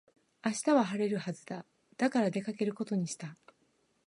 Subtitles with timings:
[0.43, 1.63] 明日は晴れるはずだ。
[1.95, 3.37] だから出かけることにした。